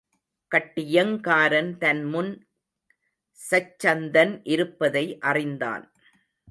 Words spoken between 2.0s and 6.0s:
முன் சச்சந்தன் இருப்பதை அறிந்தான்.